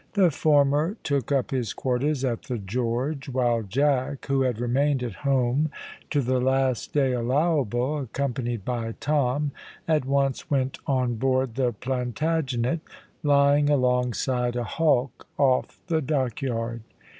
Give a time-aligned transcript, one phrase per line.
[0.13, 5.13] The former took up his quarters at the "George," while Jack, who had remained at
[5.21, 5.69] home
[6.09, 9.51] to the last day allowable, accompanied by Tom,
[9.87, 12.79] at once went on board the Plantagenet,
[13.21, 16.81] lying alongside a hulk off the dockyard.